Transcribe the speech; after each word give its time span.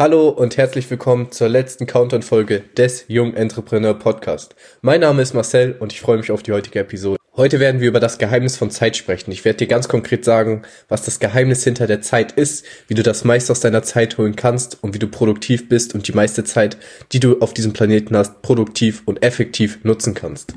Hallo 0.00 0.30
und 0.30 0.56
herzlich 0.56 0.90
willkommen 0.90 1.30
zur 1.30 1.50
letzten 1.50 1.84
Countdown-Folge 1.84 2.62
des 2.74 3.04
Jung 3.08 3.34
Entrepreneur 3.34 3.92
Podcast. 3.92 4.54
Mein 4.80 5.02
Name 5.02 5.20
ist 5.20 5.34
Marcel 5.34 5.76
und 5.78 5.92
ich 5.92 6.00
freue 6.00 6.16
mich 6.16 6.30
auf 6.30 6.42
die 6.42 6.52
heutige 6.52 6.78
Episode. 6.78 7.18
Heute 7.36 7.60
werden 7.60 7.82
wir 7.82 7.88
über 7.88 8.00
das 8.00 8.16
Geheimnis 8.16 8.56
von 8.56 8.70
Zeit 8.70 8.96
sprechen. 8.96 9.30
Ich 9.30 9.44
werde 9.44 9.58
dir 9.58 9.66
ganz 9.66 9.88
konkret 9.88 10.24
sagen, 10.24 10.62
was 10.88 11.04
das 11.04 11.20
Geheimnis 11.20 11.64
hinter 11.64 11.86
der 11.86 12.00
Zeit 12.00 12.32
ist, 12.32 12.64
wie 12.88 12.94
du 12.94 13.02
das 13.02 13.24
meiste 13.24 13.52
aus 13.52 13.60
deiner 13.60 13.82
Zeit 13.82 14.16
holen 14.16 14.36
kannst 14.36 14.82
und 14.82 14.94
wie 14.94 14.98
du 14.98 15.06
produktiv 15.06 15.68
bist 15.68 15.94
und 15.94 16.08
die 16.08 16.14
meiste 16.14 16.44
Zeit, 16.44 16.78
die 17.12 17.20
du 17.20 17.38
auf 17.40 17.52
diesem 17.52 17.74
Planeten 17.74 18.16
hast, 18.16 18.40
produktiv 18.40 19.02
und 19.04 19.22
effektiv 19.22 19.80
nutzen 19.84 20.14
kannst. 20.14 20.54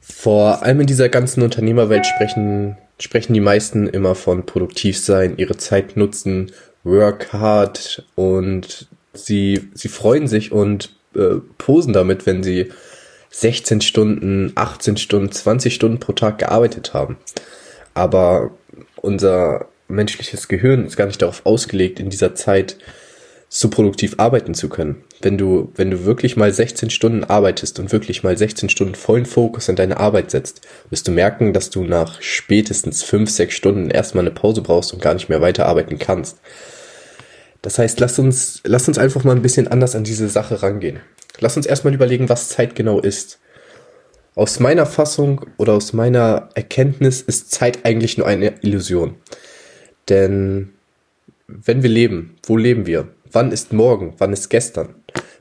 Vor 0.00 0.62
allem 0.62 0.82
in 0.82 0.86
dieser 0.86 1.08
ganzen 1.08 1.42
Unternehmerwelt 1.42 2.06
sprechen, 2.06 2.78
sprechen 3.00 3.34
die 3.34 3.40
meisten 3.40 3.88
immer 3.88 4.14
von 4.14 4.46
produktiv 4.46 4.96
sein, 5.00 5.34
ihre 5.36 5.56
Zeit 5.56 5.96
nutzen 5.96 6.52
work 6.84 7.32
hard 7.32 8.04
und 8.14 8.88
sie, 9.12 9.70
sie 9.74 9.88
freuen 9.88 10.28
sich 10.28 10.52
und 10.52 10.94
äh, 11.14 11.36
posen 11.58 11.92
damit, 11.92 12.26
wenn 12.26 12.42
sie 12.42 12.70
16 13.30 13.80
Stunden, 13.80 14.52
18 14.54 14.96
Stunden, 14.96 15.32
20 15.32 15.74
Stunden 15.74 15.98
pro 15.98 16.12
Tag 16.12 16.38
gearbeitet 16.38 16.94
haben. 16.94 17.16
Aber 17.94 18.52
unser 18.96 19.66
menschliches 19.88 20.48
Gehirn 20.48 20.86
ist 20.86 20.96
gar 20.96 21.06
nicht 21.06 21.20
darauf 21.20 21.44
ausgelegt, 21.44 22.00
in 22.00 22.10
dieser 22.10 22.34
Zeit 22.34 22.76
so 23.48 23.70
produktiv 23.70 24.14
arbeiten 24.18 24.54
zu 24.54 24.68
können. 24.68 25.04
Wenn 25.20 25.38
du, 25.38 25.72
wenn 25.76 25.90
du 25.90 26.04
wirklich 26.04 26.36
mal 26.36 26.52
16 26.52 26.90
Stunden 26.90 27.24
arbeitest 27.24 27.78
und 27.78 27.92
wirklich 27.92 28.22
mal 28.22 28.36
16 28.36 28.68
Stunden 28.68 28.94
vollen 28.94 29.26
Fokus 29.26 29.68
in 29.68 29.76
deine 29.76 29.98
Arbeit 29.98 30.30
setzt, 30.30 30.62
wirst 30.90 31.06
du 31.06 31.12
merken, 31.12 31.52
dass 31.52 31.70
du 31.70 31.84
nach 31.84 32.20
spätestens 32.20 33.02
5, 33.02 33.30
6 33.30 33.54
Stunden 33.54 33.90
erstmal 33.90 34.24
eine 34.24 34.34
Pause 34.34 34.60
brauchst 34.60 34.92
und 34.92 35.00
gar 35.02 35.14
nicht 35.14 35.28
mehr 35.28 35.40
weiterarbeiten 35.40 35.98
kannst. 35.98 36.38
Das 37.62 37.78
heißt, 37.78 38.00
lass 38.00 38.18
uns, 38.18 38.60
lass 38.64 38.88
uns 38.88 38.98
einfach 38.98 39.24
mal 39.24 39.34
ein 39.34 39.42
bisschen 39.42 39.68
anders 39.68 39.94
an 39.94 40.04
diese 40.04 40.28
Sache 40.28 40.62
rangehen. 40.62 41.00
Lass 41.40 41.56
uns 41.56 41.64
erstmal 41.64 41.94
überlegen, 41.94 42.28
was 42.28 42.48
Zeit 42.50 42.74
genau 42.74 43.00
ist. 43.00 43.38
Aus 44.34 44.60
meiner 44.60 44.84
Fassung 44.84 45.46
oder 45.56 45.72
aus 45.72 45.92
meiner 45.92 46.50
Erkenntnis 46.54 47.22
ist 47.22 47.52
Zeit 47.52 47.86
eigentlich 47.86 48.18
nur 48.18 48.26
eine 48.26 48.54
Illusion. 48.62 49.14
Denn 50.08 50.72
wenn 51.46 51.82
wir 51.82 51.90
leben, 51.90 52.36
wo 52.44 52.56
leben 52.56 52.86
wir? 52.86 53.08
Wann 53.34 53.50
ist 53.50 53.72
morgen? 53.72 54.14
Wann 54.18 54.32
ist 54.32 54.48
gestern? 54.48 54.94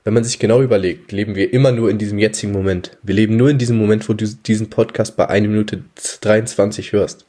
Wenn 0.04 0.16
man 0.16 0.24
sich 0.24 0.40
genau 0.40 0.64
überlegt, 0.64 1.12
leben 1.12 1.36
wir 1.36 1.54
immer 1.54 1.72
nur 1.72 1.92
in 1.92 2.00
diesem 2.00 2.18
jetzigen 2.18 2.52
Moment. 2.52 2.98
Wir 3.04 3.14
leben 3.14 3.38
nur 3.38 3.52
in 3.52 3.60
diesem 3.60 3.78
Moment, 3.78 4.10
wo 4.10 4.14
du 4.14 4.26
diesen 4.26 4.72
Podcast 4.72 5.16
bei 5.16 5.30
1 5.30 5.48
Minute 5.48 5.84
23 6.22 6.92
hörst. 6.92 7.24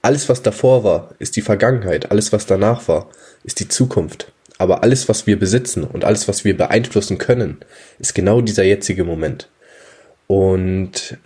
Alles, 0.00 0.30
was 0.30 0.40
davor 0.40 0.84
war, 0.84 1.10
ist 1.18 1.36
die 1.36 1.42
Vergangenheit. 1.42 2.10
Alles, 2.10 2.32
was 2.32 2.46
danach 2.46 2.88
war, 2.88 3.10
ist 3.44 3.60
die 3.60 3.68
Zukunft. 3.68 4.32
Aber 4.56 4.82
alles, 4.82 5.06
was 5.10 5.26
wir 5.26 5.38
besitzen 5.38 5.84
und 5.84 6.06
alles, 6.06 6.28
was 6.28 6.46
wir 6.46 6.56
beeinflussen 6.56 7.18
können, 7.18 7.58
ist 7.98 8.14
genau 8.14 8.40
dieser 8.40 8.64
jetzige 8.64 9.04
Moment. 9.04 9.50
Und 10.28 11.18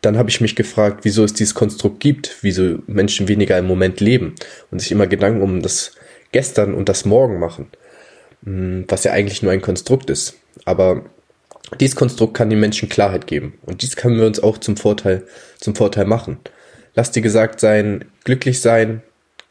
dann 0.00 0.16
habe 0.16 0.30
ich 0.30 0.40
mich 0.40 0.54
gefragt, 0.54 1.00
wieso 1.02 1.24
es 1.24 1.34
dieses 1.34 1.56
Konstrukt 1.56 1.98
gibt, 1.98 2.36
wieso 2.42 2.78
Menschen 2.86 3.26
weniger 3.26 3.58
im 3.58 3.66
Moment 3.66 3.98
leben 3.98 4.36
und 4.70 4.78
sich 4.78 4.92
immer 4.92 5.08
Gedanken 5.08 5.42
um 5.42 5.60
das 5.60 5.96
Gestern 6.30 6.72
und 6.72 6.88
das 6.88 7.04
Morgen 7.04 7.38
machen, 7.38 7.66
was 8.42 9.04
ja 9.04 9.12
eigentlich 9.12 9.42
nur 9.42 9.52
ein 9.52 9.62
Konstrukt 9.62 10.10
ist. 10.10 10.34
Aber 10.64 11.04
dieses 11.80 11.96
Konstrukt 11.96 12.34
kann 12.34 12.50
den 12.50 12.60
Menschen 12.60 12.88
Klarheit 12.88 13.26
geben 13.26 13.54
und 13.62 13.82
dies 13.82 13.96
können 13.96 14.18
wir 14.18 14.26
uns 14.26 14.42
auch 14.42 14.58
zum 14.58 14.76
Vorteil, 14.76 15.24
zum 15.58 15.74
Vorteil 15.74 16.04
machen. 16.04 16.38
Lass 16.94 17.10
dir 17.10 17.22
gesagt 17.22 17.60
sein, 17.60 18.04
glücklich 18.24 18.60
sein 18.60 19.02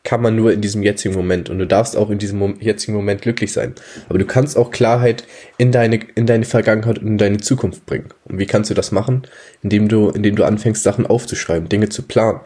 kann 0.03 0.22
man 0.22 0.36
nur 0.36 0.52
in 0.52 0.61
diesem 0.61 0.81
jetzigen 0.81 1.14
Moment 1.14 1.50
und 1.50 1.59
du 1.59 1.67
darfst 1.67 1.95
auch 1.95 2.09
in 2.09 2.17
diesem 2.17 2.59
jetzigen 2.59 2.94
Moment 2.94 3.22
glücklich 3.22 3.53
sein. 3.53 3.75
Aber 4.09 4.17
du 4.17 4.25
kannst 4.25 4.58
auch 4.58 4.72
Klarheit 4.72 5.26
in 5.58 5.72
deine, 5.72 6.00
in 6.16 6.26
deine 6.26 6.45
Vergangenheit 6.45 7.00
und 7.00 7.08
in 7.08 7.17
deine 7.17 7.38
Zukunft 7.38 7.86
bringen. 7.86 8.09
Und 8.26 8.39
wie 8.39 8.48
kannst 8.48 8.70
du 8.72 8.73
das 8.73 8.92
machen? 8.92 9.23
Indem 9.61 9.88
du, 9.88 10.09
indem 10.09 10.36
du 10.36 10.44
anfängst, 10.44 10.81
Sachen 10.81 11.05
aufzuschreiben, 11.05 11.70
Dinge 11.70 11.89
zu 11.89 12.02
planen. 12.02 12.39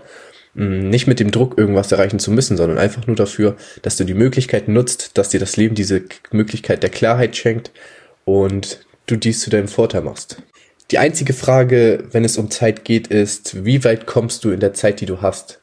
Nicht 0.55 1.05
mit 1.05 1.19
dem 1.19 1.31
Druck, 1.31 1.57
irgendwas 1.57 1.91
erreichen 1.91 2.19
zu 2.19 2.31
müssen, 2.31 2.55
sondern 2.55 2.77
einfach 2.77 3.05
nur 3.07 3.15
dafür, 3.15 3.57
dass 3.81 3.97
du 3.97 4.05
die 4.05 4.13
Möglichkeit 4.13 4.67
nutzt, 4.67 5.17
dass 5.17 5.29
dir 5.29 5.39
das 5.39 5.57
Leben 5.57 5.75
diese 5.75 6.03
Möglichkeit 6.31 6.81
der 6.81 6.89
Klarheit 6.89 7.35
schenkt 7.35 7.71
und 8.23 8.79
du 9.05 9.17
dies 9.17 9.41
zu 9.41 9.49
deinem 9.49 9.67
Vorteil 9.67 10.01
machst. 10.01 10.41
Die 10.91 10.97
einzige 10.97 11.33
Frage, 11.33 12.05
wenn 12.11 12.23
es 12.23 12.37
um 12.37 12.49
Zeit 12.49 12.85
geht, 12.85 13.07
ist, 13.07 13.65
wie 13.65 13.83
weit 13.83 14.05
kommst 14.05 14.45
du 14.45 14.51
in 14.51 14.59
der 14.59 14.73
Zeit, 14.73 15.01
die 15.01 15.05
du 15.05 15.21
hast? 15.21 15.59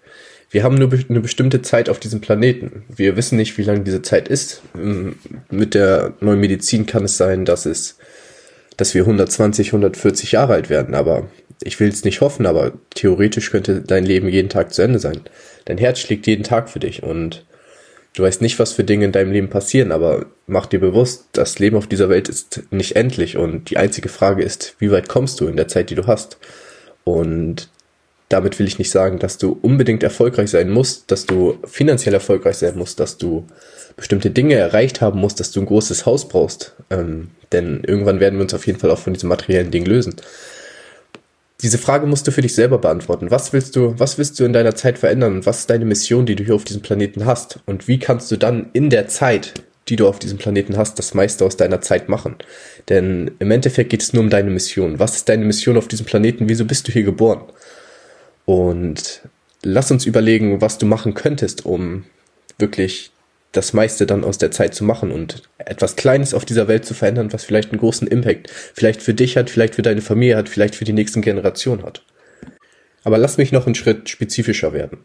wir 0.53 0.63
haben 0.65 0.77
nur 0.77 0.93
eine 0.93 1.21
bestimmte 1.21 1.63
Zeit 1.63 1.89
auf 1.89 1.99
diesem 1.99 2.21
Planeten. 2.21 2.85
Wir 2.95 3.17
wissen 3.17 3.37
nicht, 3.37 3.57
wie 3.57 3.63
lange 3.63 3.81
diese 3.81 4.03
Zeit 4.03 4.29
ist. 4.29 4.61
Mit 5.51 5.75
der 5.75 6.13
neuen 6.21 6.41
Medizin 6.41 6.85
kann 6.85 7.05
es 7.05 7.17
sein, 7.17 7.47
dass 7.47 7.65
es, 7.65 7.97
dass 8.77 8.95
wir 8.95 9.03
120, 9.03 9.69
140 9.69 10.33
Jahre 10.33 10.53
alt 10.53 10.69
werden. 10.69 10.95
Aber 10.95 11.27
ich 11.65 11.79
will 11.81 11.89
es 11.89 12.05
nicht 12.05 12.21
hoffen, 12.21 12.47
aber 12.47 12.73
theoretisch 12.95 13.51
könnte 13.51 13.81
dein 13.81 14.05
Leben 14.05 14.29
jeden 14.29 14.49
Tag 14.49 14.73
zu 14.73 14.83
Ende 14.83 14.99
sein. 14.99 15.21
Dein 15.65 15.79
Herz 15.79 15.99
schlägt 15.99 16.27
jeden 16.27 16.45
Tag 16.45 16.69
für 16.69 16.81
dich 16.81 17.03
und 17.03 17.45
du 18.15 18.23
weißt 18.23 18.43
nicht, 18.43 18.59
was 18.59 18.73
für 18.73 18.85
Dinge 18.85 19.05
in 19.05 19.13
deinem 19.13 19.33
Leben 19.33 19.49
passieren, 19.49 19.93
aber 19.93 20.27
mach 20.47 20.67
dir 20.67 20.81
bewusst, 20.81 21.27
das 21.33 21.59
Leben 21.59 21.77
auf 21.77 21.87
dieser 21.87 22.09
Welt 22.09 22.29
ist 22.29 22.63
nicht 22.71 22.97
endlich 22.97 23.37
und 23.37 23.71
die 23.71 23.77
einzige 23.77 24.09
Frage 24.09 24.43
ist, 24.43 24.77
wie 24.79 24.91
weit 24.91 25.09
kommst 25.09 25.41
du 25.41 25.47
in 25.47 25.57
der 25.57 25.69
Zeit, 25.69 25.91
die 25.91 25.95
du 25.95 26.07
hast? 26.07 26.39
Und 27.05 27.69
damit 28.29 28.59
will 28.59 28.67
ich 28.67 28.79
nicht 28.79 28.91
sagen, 28.91 29.19
dass 29.19 29.39
du 29.39 29.59
unbedingt 29.61 30.03
erfolgreich 30.03 30.51
sein 30.51 30.71
musst, 30.71 31.11
dass 31.11 31.27
du 31.27 31.59
finanziell 31.65 32.15
erfolgreich 32.15 32.57
sein 32.57 32.79
musst, 32.79 32.99
dass 32.99 33.19
du 33.19 33.47
bestimmte 33.97 34.31
Dinge 34.31 34.55
erreicht 34.55 35.01
haben 35.03 35.21
musst, 35.21 35.39
dass 35.39 35.51
du 35.51 35.61
ein 35.61 35.67
großes 35.67 36.07
Haus 36.07 36.29
brauchst. 36.29 36.75
Ähm, 36.89 37.29
denn 37.53 37.85
irgendwann 37.85 38.21
werden 38.21 38.39
wir 38.39 38.45
uns 38.45 38.55
auf 38.55 38.67
jeden 38.67 38.79
Fall 38.79 38.91
auch 38.91 38.99
von 38.99 39.13
diesem 39.13 39.29
materiellen 39.29 39.71
Ding 39.71 39.85
lösen. 39.85 40.17
Diese 41.63 41.79
Frage 41.79 42.07
musst 42.07 42.27
du 42.27 42.33
für 42.33 42.43
dich 42.43 42.55
selber 42.55 42.79
beantworten. 42.79 43.31
Was 43.31 43.53
willst 43.53 43.77
du, 43.77 43.95
was 43.97 44.19
willst 44.19 44.39
du 44.39 44.45
in 44.45 44.53
deiner 44.53 44.75
Zeit 44.75 44.99
verändern 44.99 45.37
und 45.37 45.47
was 45.47 45.61
ist 45.61 45.71
deine 45.71 45.85
Mission, 45.85 46.27
die 46.27 46.35
du 46.35 46.43
hier 46.43 46.57
auf 46.57 46.65
diesem 46.65 46.83
Planeten 46.83 47.25
hast? 47.25 47.61
Und 47.67 47.87
wie 47.87 48.01
kannst 48.01 48.31
du 48.33 48.37
dann 48.37 48.71
in 48.73 48.91
der 48.91 49.07
Zeit, 49.07 49.55
die 49.89 49.95
du 49.95 50.09
auf 50.09 50.19
diesem 50.19 50.39
Planeten 50.39 50.77
hast, 50.77 50.99
das 50.99 51.15
meiste 51.15 51.45
aus 51.45 51.57
deiner 51.57 51.81
Zeit 51.81 52.09
machen? 52.09 52.35
Denn 52.89 53.31
im 53.39 53.53
Endeffekt 53.53 53.91
geht 53.91 54.03
es 54.03 54.13
nur 54.13 54.25
um 54.25 54.31
deine 54.31 54.51
Mission. 54.51 54.99
Was 54.99 55.15
ist 55.15 55.29
deine 55.29 55.45
Mission 55.45 55.77
auf 55.77 55.87
diesem 55.87 56.05
Planeten? 56.05 56.49
Wieso 56.49 56.65
bist 56.65 56.89
du 56.89 56.93
hier 56.93 57.05
geboren? 57.05 57.43
Und 58.45 59.23
lass 59.63 59.93
uns 59.93 60.05
überlegen, 60.05 60.61
was 60.61 60.79
du 60.79 60.87
machen 60.87 61.15
könntest, 61.15 61.65
um 61.65 62.05
wirklich 62.59 63.12
das 63.53 63.75
meiste 63.75 64.07
dann 64.07 64.25
aus 64.25 64.39
der 64.39 64.51
Zeit 64.51 64.75
zu 64.75 64.83
machen 64.83 65.11
und 65.13 65.43
etwas 65.59 65.97
Kleines 65.97 66.33
auf 66.33 66.45
dieser 66.45 66.69
Welt 66.69 66.87
zu 66.87 66.95
verändern, 66.95 67.33
was 67.33 67.45
vielleicht 67.45 67.71
einen 67.71 67.81
großen 67.81 68.09
Impact 68.09 68.51
vielleicht 68.51 69.03
für 69.03 69.15
dich 69.15 69.37
hat, 69.37 69.51
vielleicht 69.51 69.75
für 69.75 69.83
deine 69.83 70.01
Familie 70.01 70.37
hat, 70.37 70.49
vielleicht 70.49 70.75
für 70.75 70.87
die 70.87 70.95
nächsten 70.95 71.21
Generationen 71.21 71.85
hat. 71.85 72.03
Aber 73.05 73.19
lass 73.19 73.37
mich 73.37 73.53
noch 73.53 73.67
einen 73.67 73.75
Schritt 73.75 74.09
spezifischer 74.09 74.73
werden. 74.73 74.99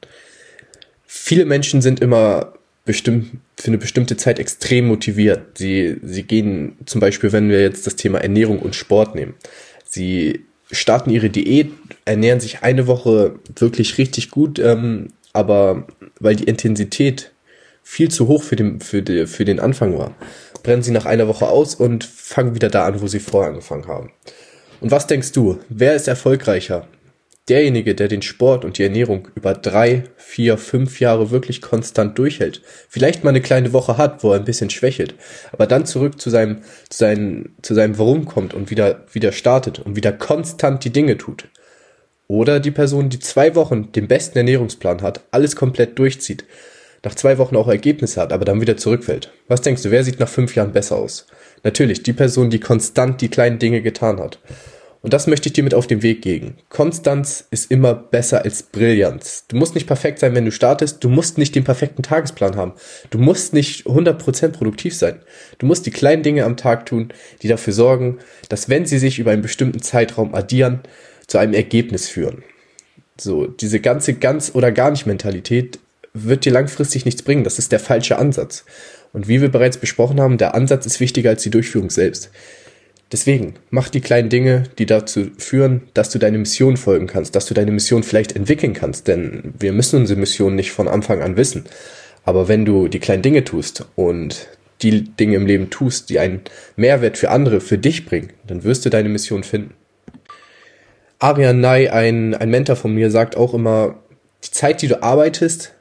Viele 1.06 1.46
Menschen 1.46 1.81
sind 1.81 2.00
immer 2.00 2.53
bestimmt 2.85 3.38
für 3.58 3.68
eine 3.68 3.78
bestimmte 3.78 4.16
Zeit 4.16 4.40
extrem 4.40 4.88
motiviert. 4.88 5.58
Sie, 5.58 5.97
sie 6.02 6.24
gehen 6.24 6.78
zum 6.85 7.02
Beispiel, 7.02 7.34
wenn 7.34 7.50
wir 7.50 7.62
jetzt 7.62 7.85
das 7.85 7.97
Thema 7.97 8.19
Ernährung 8.19 8.59
und 8.59 8.75
Sport 8.75 9.14
nehmen. 9.14 9.35
Sie 9.84 10.46
starten 10.72 11.09
ihre 11.09 11.29
Diät, 11.29 11.72
ernähren 12.06 12.40
sich 12.40 12.64
eine 12.64 12.88
Woche 12.88 13.40
wirklich 13.56 13.97
richtig 13.97 14.31
gut, 14.31 14.58
ähm, 14.59 15.09
aber 15.34 15.88
weil 16.19 16.35
die 16.35 16.46
Intensität 16.46 17.31
viel 17.88 18.09
zu 18.09 18.28
hoch 18.28 18.44
für 18.44 18.56
den, 18.56 18.81
für, 18.81 19.02
die, 19.02 19.28
für 19.28 19.46
den 19.46 19.59
Anfang 19.59 19.98
war, 19.98 20.16
brennen 20.62 20.84
sie 20.84 20.92
nach 20.92 21.06
einer 21.06 21.28
Woche 21.28 21.48
aus 21.48 21.74
und 21.75 22.03
fangen 22.03 22.53
wieder 22.53 22.70
da 22.70 22.86
an, 22.86 23.02
wo 23.02 23.08
sie 23.08 23.20
vorher 23.20 23.50
angefangen 23.50 23.88
haben. 23.88 24.12
Und 24.81 24.92
was 24.92 25.08
denkst 25.08 25.31
du, 25.31 25.59
wer 25.70 25.96
ist 25.96 26.08
erfolgreicher? 26.08 26.88
derjenige, 27.50 27.96
der 27.96 28.08
den 28.08 28.22
Sport 28.22 28.66
und 28.66 28.78
die 28.78 28.84
Ernährung 28.84 29.30
über 29.36 29.53
drei, 29.53 30.03
vier, 30.18 30.58
fünf 30.58 31.00
Jahre 31.00 31.31
wirklich 31.31 31.62
konstant 31.62 32.18
durchhält, 32.18 32.62
vielleicht 32.90 33.24
mal 33.24 33.30
eine 33.30 33.42
kleine 33.42 33.74
Woche 33.74 33.97
hat, 33.97 34.24
wo 34.24 34.31
er 34.31 34.40
ein 34.40 34.46
bisschen 34.46 34.70
schwächelt, 34.70 35.16
aber 35.52 35.66
dann 35.66 35.86
zurück 35.86 36.20
zu 36.20 36.30
seinem, 36.30 36.58
zu 36.90 36.97
seinem, 36.97 37.56
zu 37.61 37.73
seinem 37.73 37.97
Warum 37.97 38.26
kommt 38.26 38.53
und 38.53 38.70
wieder, 38.70 39.06
wieder 39.14 39.32
startet 39.32 39.79
und 39.79 39.96
wieder 39.96 40.11
konstant 40.11 40.84
die 40.84 40.91
Dinge 40.91 41.17
tut. 41.17 41.47
Oder 42.28 42.59
die 42.59 42.72
Person, 42.72 43.08
die 43.08 43.20
zwei 43.20 43.56
Wochen 43.56 43.94
den 43.94 44.09
besten 44.09 44.38
Ernährungsplan 44.38 45.02
hat, 45.02 45.22
alles 45.32 45.56
komplett 45.56 45.97
durchzieht, 45.97 46.44
nach 47.08 47.16
zwei 47.16 47.38
Wochen 47.38 47.56
auch 47.56 47.70
Ergebnisse 47.70 48.20
hat, 48.20 48.34
aber 48.34 48.44
dann 48.44 48.59
wieder 48.59 48.76
zurückfällt. 48.76 49.32
Was 49.48 49.62
denkst 49.62 49.82
du, 49.82 49.92
wer 49.92 50.04
sieht 50.04 50.20
nach 50.20 50.28
fünf 50.28 50.56
Jahren 50.56 50.74
besser 50.74 50.98
aus? 50.98 51.26
Natürlich, 51.64 52.04
die 52.04 52.12
Person, 52.12 52.50
die 52.50 52.59
konstant 52.59 53.22
die 53.22 53.30
kleinen 53.30 53.59
Dinge 53.59 53.82
getan 53.82 54.20
hat. 54.20 54.40
Und 55.02 55.14
das 55.14 55.26
möchte 55.26 55.48
ich 55.48 55.54
dir 55.54 55.64
mit 55.64 55.74
auf 55.74 55.88
den 55.88 56.04
Weg 56.04 56.22
geben. 56.22 56.58
Konstanz 56.68 57.46
ist 57.50 57.72
immer 57.72 57.94
besser 57.96 58.44
als 58.44 58.62
Brillanz. 58.62 59.46
Du 59.48 59.56
musst 59.56 59.74
nicht 59.74 59.88
perfekt 59.88 60.20
sein, 60.20 60.36
wenn 60.36 60.44
du 60.44 60.52
startest. 60.52 61.02
Du 61.02 61.08
musst 61.08 61.38
nicht 61.38 61.56
den 61.56 61.64
perfekten 61.64 62.04
Tagesplan 62.04 62.58
haben. 62.58 62.74
Du 63.09 63.20
musst 63.20 63.54
nicht 63.54 63.86
100% 63.86 64.50
produktiv 64.50 64.94
sein. 64.94 65.22
Du 65.59 65.66
musst 65.66 65.86
die 65.86 65.92
kleinen 65.92 66.24
Dinge 66.24 66.44
am 66.44 66.58
Tag 66.58 66.88
tun, 66.88 67.14
die 67.42 67.48
dafür 67.48 67.72
sorgen, 67.72 68.18
dass 68.50 68.68
wenn 68.68 68.86
sie 68.86 68.98
sich 68.98 69.18
über 69.18 69.32
einen 69.32 69.44
bestimmten 69.44 69.82
Zeitraum 69.82 70.36
addieren, 70.36 70.82
zu 71.28 71.38
einem 71.38 71.54
Ergebnis 71.54 72.09
führen. 72.09 72.44
So, 73.18 73.48
diese 73.48 73.80
ganze 73.80 74.14
ganz 74.14 74.52
oder 74.54 74.74
gar 74.74 74.92
nicht 74.92 75.06
Mentalität 75.06 75.80
wird 76.14 76.46
dir 76.46 76.52
langfristig 76.52 77.06
nichts 77.06 77.22
bringen. 77.22 77.44
Das 77.44 77.59
ist 77.59 77.72
der 77.72 77.80
falsche 77.80 78.18
Ansatz. 78.18 78.66
Und 79.14 79.28
wie 79.28 79.42
wir 79.42 79.50
bereits 79.50 79.78
besprochen 79.78 80.20
haben, 80.20 80.38
der 80.38 80.56
Ansatz 80.56 80.86
ist 80.86 81.00
wichtiger 81.00 81.32
als 81.32 81.44
die 81.44 81.50
Durchführung 81.50 81.90
selbst. 81.90 82.30
Deswegen, 83.12 83.54
mach 83.70 83.88
die 83.88 84.02
kleinen 84.02 84.30
Dinge, 84.30 84.64
die 84.78 84.86
dazu 84.86 85.28
führen, 85.38 85.84
dass 85.94 86.09
du 86.09 86.20
deine 86.20 86.38
Mission 86.38 86.76
folgen 86.76 87.08
kannst, 87.08 87.36
dass 87.36 87.46
du 87.46 87.54
deine 87.54 87.72
Mission 87.72 88.04
vielleicht 88.04 88.36
entwickeln 88.36 88.74
kannst, 88.74 89.08
denn 89.08 89.54
wir 89.58 89.72
müssen 89.72 90.02
unsere 90.02 90.20
Mission 90.20 90.56
nicht 90.56 90.72
von 90.72 90.90
Anfang 90.90 91.22
an 91.22 91.38
wissen. 91.38 91.64
Aber 92.26 92.50
wenn 92.50 92.66
du 92.66 92.90
die 92.90 93.00
kleinen 93.00 93.22
Dinge 93.22 93.46
tust 93.46 93.86
und 93.96 94.50
die 94.82 95.04
Dinge 95.04 95.38
im 95.38 95.48
Leben 95.48 95.70
tust, 95.70 96.09
die 96.09 96.20
einen 96.20 96.42
Mehrwert 96.76 97.18
für 97.18 97.30
andere, 97.32 97.62
für 97.62 97.78
dich 97.78 98.06
bringen, 98.06 98.34
dann 98.46 98.66
wirst 98.66 98.86
du 98.86 98.90
deine 98.90 99.08
Mission 99.08 99.44
finden. 99.44 99.74
Arian 101.20 101.62
Ney, 101.62 101.88
ein, 101.88 102.36
ein 102.36 102.50
Mentor 102.50 102.76
von 102.76 102.94
mir, 102.94 103.09
sagt 103.09 103.38
auch 103.38 103.54
immer, 103.54 103.96
die 104.44 104.52
Zeit, 104.52 104.82
die 104.82 104.88
du 104.88 105.02
arbeitest, 105.02 105.74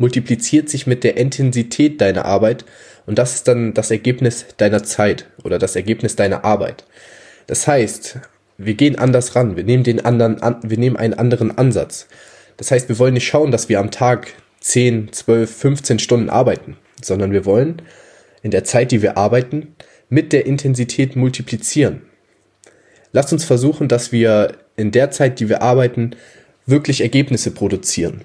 multipliziert 0.00 0.68
sich 0.68 0.86
mit 0.86 1.04
der 1.04 1.16
Intensität 1.16 2.00
deiner 2.00 2.24
Arbeit 2.24 2.64
und 3.06 3.18
das 3.18 3.34
ist 3.34 3.48
dann 3.48 3.74
das 3.74 3.90
Ergebnis 3.90 4.46
deiner 4.56 4.82
Zeit 4.82 5.26
oder 5.44 5.58
das 5.58 5.76
Ergebnis 5.76 6.16
deiner 6.16 6.44
Arbeit. 6.44 6.84
Das 7.46 7.66
heißt, 7.66 8.18
wir 8.56 8.74
gehen 8.74 8.98
anders 8.98 9.36
ran, 9.36 9.56
wir 9.56 9.64
nehmen 9.64 9.84
den 9.84 10.04
anderen, 10.04 10.42
an, 10.42 10.56
wir 10.62 10.78
nehmen 10.78 10.96
einen 10.96 11.14
anderen 11.14 11.56
Ansatz. 11.56 12.08
Das 12.56 12.70
heißt, 12.70 12.88
wir 12.88 12.98
wollen 12.98 13.14
nicht 13.14 13.26
schauen, 13.26 13.50
dass 13.50 13.68
wir 13.68 13.78
am 13.78 13.90
Tag 13.90 14.28
10, 14.60 15.12
12, 15.12 15.54
15 15.54 15.98
Stunden 15.98 16.30
arbeiten, 16.30 16.76
sondern 17.02 17.32
wir 17.32 17.44
wollen 17.44 17.82
in 18.42 18.50
der 18.50 18.64
Zeit, 18.64 18.92
die 18.92 19.02
wir 19.02 19.18
arbeiten, 19.18 19.74
mit 20.08 20.32
der 20.32 20.46
Intensität 20.46 21.14
multiplizieren. 21.14 22.02
Lasst 23.12 23.32
uns 23.32 23.44
versuchen, 23.44 23.88
dass 23.88 24.12
wir 24.12 24.52
in 24.76 24.92
der 24.92 25.10
Zeit, 25.10 25.40
die 25.40 25.48
wir 25.48 25.62
arbeiten, 25.62 26.16
wirklich 26.66 27.02
Ergebnisse 27.02 27.50
produzieren. 27.50 28.22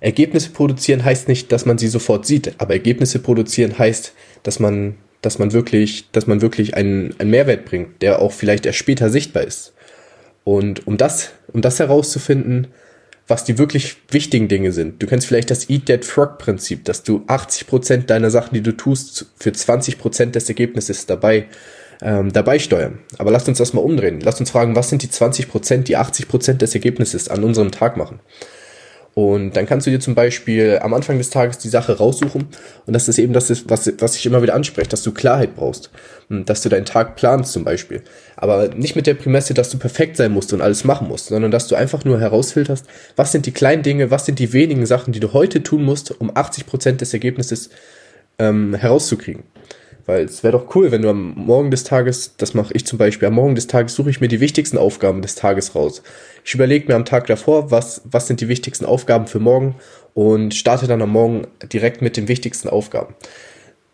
Ergebnisse 0.00 0.50
produzieren 0.50 1.04
heißt 1.04 1.28
nicht, 1.28 1.52
dass 1.52 1.66
man 1.66 1.78
sie 1.78 1.88
sofort 1.88 2.26
sieht, 2.26 2.54
aber 2.58 2.74
Ergebnisse 2.74 3.18
produzieren 3.18 3.78
heißt, 3.78 4.12
dass 4.42 4.58
man, 4.58 4.96
dass 5.20 5.38
man 5.38 5.52
wirklich, 5.52 6.10
dass 6.12 6.26
man 6.26 6.40
wirklich 6.40 6.74
einen, 6.74 7.14
einen 7.18 7.30
Mehrwert 7.30 7.66
bringt, 7.66 8.00
der 8.02 8.20
auch 8.20 8.32
vielleicht 8.32 8.66
erst 8.66 8.78
später 8.78 9.10
sichtbar 9.10 9.44
ist. 9.44 9.74
Und 10.44 10.86
um 10.86 10.96
das, 10.96 11.30
um 11.52 11.60
das 11.60 11.78
herauszufinden, 11.78 12.68
was 13.30 13.44
die 13.44 13.58
wirklich 13.58 13.96
wichtigen 14.10 14.48
Dinge 14.48 14.72
sind. 14.72 15.00
Du 15.00 15.06
kennst 15.06 15.26
vielleicht 15.26 15.50
das 15.50 15.70
Eat 15.70 15.86
That 15.86 16.04
Frog 16.04 16.38
Prinzip, 16.38 16.84
dass 16.84 17.04
du 17.04 17.18
80% 17.28 18.06
deiner 18.06 18.30
Sachen, 18.30 18.54
die 18.54 18.60
du 18.60 18.72
tust, 18.72 19.26
für 19.38 19.50
20% 19.50 20.32
des 20.32 20.48
Ergebnisses 20.48 21.06
dabei, 21.06 21.46
ähm, 22.02 22.32
dabei 22.32 22.58
steuern. 22.58 22.98
Aber 23.18 23.30
lasst 23.30 23.48
uns 23.48 23.58
das 23.58 23.72
mal 23.72 23.82
umdrehen. 23.82 24.20
Lasst 24.20 24.40
uns 24.40 24.50
fragen, 24.50 24.74
was 24.74 24.88
sind 24.88 25.02
die 25.02 25.08
20%, 25.08 25.84
die 25.84 25.96
80% 25.96 26.54
des 26.54 26.74
Ergebnisses 26.74 27.28
an 27.28 27.44
unserem 27.44 27.70
Tag 27.70 27.96
machen? 27.96 28.18
Und 29.14 29.56
dann 29.56 29.66
kannst 29.66 29.86
du 29.86 29.90
dir 29.90 29.98
zum 29.98 30.14
Beispiel 30.14 30.78
am 30.82 30.94
Anfang 30.94 31.18
des 31.18 31.30
Tages 31.30 31.58
die 31.58 31.68
Sache 31.68 31.98
raussuchen. 31.98 32.46
Und 32.86 32.92
das 32.92 33.08
ist 33.08 33.18
eben 33.18 33.32
das, 33.32 33.50
was, 33.68 33.92
was 33.98 34.16
ich 34.16 34.24
immer 34.24 34.42
wieder 34.42 34.54
anspreche, 34.54 34.88
dass 34.88 35.02
du 35.02 35.12
Klarheit 35.12 35.56
brauchst. 35.56 35.90
Dass 36.28 36.62
du 36.62 36.68
deinen 36.68 36.84
Tag 36.84 37.16
planst 37.16 37.52
zum 37.52 37.64
Beispiel. 37.64 38.02
Aber 38.36 38.68
nicht 38.68 38.94
mit 38.94 39.08
der 39.08 39.14
Prämisse, 39.14 39.52
dass 39.52 39.70
du 39.70 39.78
perfekt 39.78 40.16
sein 40.16 40.30
musst 40.30 40.52
und 40.52 40.60
alles 40.60 40.84
machen 40.84 41.08
musst, 41.08 41.26
sondern 41.26 41.50
dass 41.50 41.66
du 41.66 41.74
einfach 41.74 42.04
nur 42.04 42.20
herausfilterst, 42.20 42.86
was 43.16 43.32
sind 43.32 43.46
die 43.46 43.52
kleinen 43.52 43.82
Dinge, 43.82 44.12
was 44.12 44.26
sind 44.26 44.38
die 44.38 44.52
wenigen 44.52 44.86
Sachen, 44.86 45.12
die 45.12 45.20
du 45.20 45.32
heute 45.32 45.62
tun 45.62 45.82
musst, 45.82 46.12
um 46.20 46.30
80 46.34 46.66
Prozent 46.66 47.00
des 47.00 47.12
Ergebnisses 47.12 47.70
ähm, 48.38 48.74
herauszukriegen. 48.74 49.42
Weil 50.10 50.24
es 50.24 50.42
wäre 50.42 50.58
doch 50.58 50.74
cool, 50.74 50.90
wenn 50.90 51.02
du 51.02 51.08
am 51.08 51.34
Morgen 51.36 51.70
des 51.70 51.84
Tages, 51.84 52.34
das 52.36 52.52
mache 52.52 52.74
ich 52.74 52.84
zum 52.84 52.98
Beispiel, 52.98 53.28
am 53.28 53.34
Morgen 53.34 53.54
des 53.54 53.68
Tages 53.68 53.94
suche 53.94 54.10
ich 54.10 54.20
mir 54.20 54.26
die 54.26 54.40
wichtigsten 54.40 54.76
Aufgaben 54.76 55.22
des 55.22 55.36
Tages 55.36 55.76
raus. 55.76 56.02
Ich 56.44 56.52
überlege 56.52 56.88
mir 56.88 56.96
am 56.96 57.04
Tag 57.04 57.28
davor, 57.28 57.70
was, 57.70 58.02
was 58.10 58.26
sind 58.26 58.40
die 58.40 58.48
wichtigsten 58.48 58.84
Aufgaben 58.86 59.28
für 59.28 59.38
morgen 59.38 59.76
und 60.14 60.52
starte 60.52 60.88
dann 60.88 61.00
am 61.00 61.10
Morgen 61.10 61.46
direkt 61.72 62.02
mit 62.02 62.16
den 62.16 62.26
wichtigsten 62.26 62.68
Aufgaben. 62.68 63.14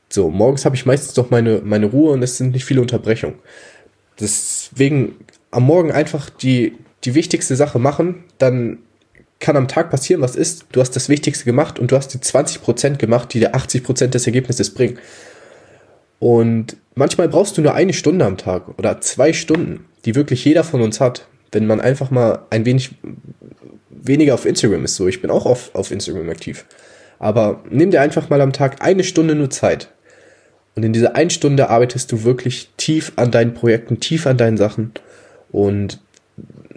So, 0.09 0.31
morgens 0.31 0.65
habe 0.65 0.75
ich 0.75 0.87
meistens 0.87 1.13
doch 1.13 1.29
meine, 1.29 1.61
meine 1.63 1.85
Ruhe 1.85 2.13
und 2.13 2.23
es 2.23 2.39
sind 2.39 2.53
nicht 2.53 2.65
viele 2.65 2.81
Unterbrechungen. 2.81 3.37
Deswegen 4.19 5.17
am 5.51 5.65
Morgen 5.65 5.93
einfach 5.93 6.31
die, 6.31 6.79
die 7.05 7.15
wichtigste 7.15 7.57
Sache 7.57 7.79
machen, 7.79 8.25
dann 8.39 8.79
kann 9.39 9.59
am 9.59 9.69
Tag 9.69 9.91
passieren, 9.91 10.23
was 10.23 10.35
ist. 10.35 10.65
Du 10.73 10.81
hast 10.81 10.97
das 10.97 11.11
Wichtigste 11.11 11.45
gemacht 11.45 11.79
und 11.79 11.93
du 11.93 11.97
hast 11.97 12.15
die 12.15 12.19
20% 12.19 12.97
gemacht, 12.97 13.35
die 13.35 13.41
dir 13.41 13.55
80% 13.55 14.07
des 14.07 14.27
Ergebnisses 14.27 14.73
bringen. 14.73 14.99
Und 16.19 16.77
manchmal 16.95 17.29
brauchst 17.29 17.59
du 17.59 17.63
nur 17.63 17.75
eine 17.75 17.93
Stunde 17.93 18.25
am 18.25 18.37
Tag 18.37 18.79
oder 18.79 19.01
zwei 19.01 19.33
Stunden, 19.33 19.85
die 20.05 20.15
wirklich 20.15 20.45
jeder 20.45 20.65
von 20.65 20.81
uns 20.81 21.01
hat, 21.01 21.27
wenn 21.53 21.67
man 21.67 21.81
einfach 21.81 22.11
mal 22.11 22.41
ein 22.51 22.65
wenig 22.65 22.91
weniger 23.91 24.35
auf 24.35 24.47
Instagram 24.47 24.85
ist. 24.85 24.97
So, 24.97 25.09
ich 25.09 25.21
bin 25.21 25.31
auch 25.31 25.47
auf, 25.47 25.75
auf 25.75 25.91
Instagram 25.91 26.29
aktiv. 26.31 26.65
Aber 27.19 27.63
nimm 27.71 27.91
dir 27.91 28.01
einfach 28.01 28.29
mal 28.29 28.41
am 28.41 28.53
Tag 28.53 28.83
eine 28.83 29.05
Stunde 29.05 29.35
nur 29.35 29.51
Zeit. 29.51 29.89
Und 30.75 30.83
in 30.83 30.93
dieser 30.93 31.17
einen 31.17 31.31
Stunde 31.31 31.71
arbeitest 31.71 32.13
du 32.13 32.25
wirklich 32.25 32.71
tief 32.77 33.13
an 33.17 33.31
deinen 33.31 33.55
Projekten, 33.55 33.99
tief 33.99 34.27
an 34.27 34.37
deinen 34.37 34.59
Sachen. 34.59 34.93
Und 35.51 36.01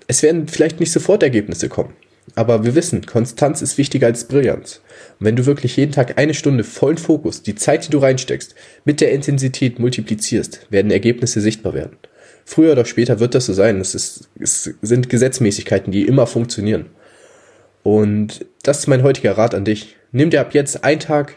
es 0.07 0.23
werden 0.23 0.47
vielleicht 0.47 0.79
nicht 0.79 0.91
sofort 0.91 1.21
Ergebnisse 1.21 1.67
kommen. 1.67 1.93
Aber 2.35 2.63
wir 2.63 2.75
wissen, 2.75 3.05
Konstanz 3.05 3.61
ist 3.61 3.77
wichtiger 3.77 4.07
als 4.07 4.25
Brillanz. 4.25 4.81
Und 5.19 5.25
wenn 5.25 5.35
du 5.35 5.45
wirklich 5.45 5.77
jeden 5.77 5.91
Tag 5.91 6.17
eine 6.17 6.33
Stunde 6.33 6.63
vollen 6.63 6.97
Fokus, 6.97 7.43
die 7.43 7.55
Zeit, 7.55 7.85
die 7.85 7.91
du 7.91 7.99
reinsteckst, 7.99 8.55
mit 8.85 9.01
der 9.01 9.11
Intensität 9.11 9.79
multiplizierst, 9.79 10.67
werden 10.69 10.91
Ergebnisse 10.91 11.41
sichtbar 11.41 11.73
werden. 11.73 11.97
Früher 12.45 12.71
oder 12.71 12.85
später 12.85 13.19
wird 13.19 13.35
das 13.35 13.45
so 13.45 13.53
sein. 13.53 13.79
Es, 13.79 13.95
ist, 13.95 14.29
es 14.39 14.73
sind 14.81 15.09
Gesetzmäßigkeiten, 15.09 15.91
die 15.91 16.07
immer 16.07 16.27
funktionieren. 16.27 16.87
Und 17.83 18.45
das 18.63 18.79
ist 18.79 18.87
mein 18.87 19.03
heutiger 19.03 19.37
Rat 19.37 19.53
an 19.53 19.65
dich. 19.65 19.95
Nimm 20.11 20.29
dir 20.29 20.41
ab 20.41 20.53
jetzt 20.53 20.83
einen 20.83 20.99
Tag, 20.99 21.35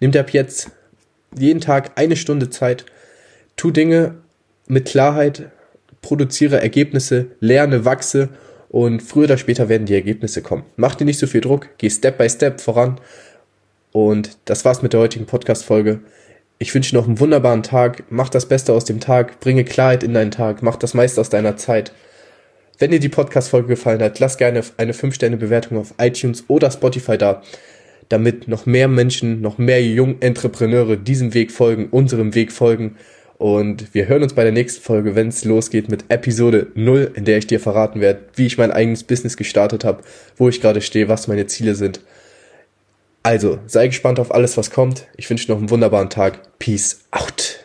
nimm 0.00 0.12
dir 0.12 0.20
ab 0.20 0.30
jetzt 0.30 0.70
jeden 1.36 1.60
Tag 1.60 1.92
eine 1.96 2.16
Stunde 2.16 2.50
Zeit, 2.50 2.84
tu 3.56 3.70
Dinge 3.70 4.16
mit 4.68 4.86
Klarheit, 4.86 5.50
produziere 6.00 6.60
Ergebnisse, 6.60 7.26
lerne, 7.40 7.84
wachse 7.84 8.30
und 8.72 9.02
früher 9.02 9.24
oder 9.24 9.36
später 9.36 9.68
werden 9.68 9.86
die 9.86 9.94
Ergebnisse 9.94 10.40
kommen. 10.42 10.64
Mach 10.76 10.94
dir 10.94 11.04
nicht 11.04 11.18
so 11.18 11.26
viel 11.26 11.42
Druck, 11.42 11.68
geh 11.76 11.90
Step 11.90 12.16
by 12.16 12.28
Step 12.28 12.60
voran. 12.60 12.98
Und 13.92 14.38
das 14.46 14.64
war's 14.64 14.80
mit 14.80 14.94
der 14.94 15.00
heutigen 15.00 15.26
Podcast-Folge. 15.26 16.00
Ich 16.58 16.74
wünsche 16.74 16.92
dir 16.92 16.96
noch 16.96 17.06
einen 17.06 17.20
wunderbaren 17.20 17.62
Tag. 17.62 18.04
Mach 18.08 18.30
das 18.30 18.46
Beste 18.46 18.72
aus 18.72 18.86
dem 18.86 18.98
Tag. 18.98 19.40
Bringe 19.40 19.64
Klarheit 19.64 20.02
in 20.02 20.14
deinen 20.14 20.30
Tag. 20.30 20.62
Mach 20.62 20.76
das 20.76 20.94
meiste 20.94 21.20
aus 21.20 21.28
deiner 21.28 21.58
Zeit. 21.58 21.92
Wenn 22.78 22.90
dir 22.90 22.98
die 22.98 23.10
Podcast-Folge 23.10 23.68
gefallen 23.68 24.02
hat, 24.02 24.18
lass 24.20 24.38
gerne 24.38 24.62
eine 24.78 24.92
5-Sterne-Bewertung 24.92 25.76
auf 25.76 25.92
iTunes 25.98 26.44
oder 26.48 26.70
Spotify 26.70 27.18
da, 27.18 27.42
damit 28.08 28.48
noch 28.48 28.64
mehr 28.64 28.88
Menschen, 28.88 29.42
noch 29.42 29.58
mehr 29.58 29.84
Jungentreprenneure 29.84 30.96
diesem 30.96 31.34
Weg 31.34 31.52
folgen, 31.52 31.88
unserem 31.90 32.34
Weg 32.34 32.50
folgen 32.50 32.96
und 33.42 33.92
wir 33.92 34.06
hören 34.06 34.22
uns 34.22 34.34
bei 34.34 34.44
der 34.44 34.52
nächsten 34.52 34.84
Folge, 34.84 35.16
wenn 35.16 35.26
es 35.26 35.44
losgeht 35.44 35.88
mit 35.88 36.04
Episode 36.10 36.68
0, 36.76 37.10
in 37.16 37.24
der 37.24 37.38
ich 37.38 37.48
dir 37.48 37.58
verraten 37.58 38.00
werde, 38.00 38.20
wie 38.36 38.46
ich 38.46 38.56
mein 38.56 38.70
eigenes 38.70 39.02
Business 39.02 39.36
gestartet 39.36 39.84
habe, 39.84 40.04
wo 40.36 40.48
ich 40.48 40.60
gerade 40.60 40.80
stehe, 40.80 41.08
was 41.08 41.26
meine 41.26 41.48
Ziele 41.48 41.74
sind. 41.74 41.98
Also, 43.24 43.58
sei 43.66 43.88
gespannt 43.88 44.20
auf 44.20 44.32
alles, 44.32 44.56
was 44.56 44.70
kommt. 44.70 45.08
Ich 45.16 45.28
wünsche 45.28 45.50
noch 45.50 45.58
einen 45.58 45.70
wunderbaren 45.70 46.08
Tag. 46.08 46.56
Peace 46.60 47.00
out. 47.10 47.61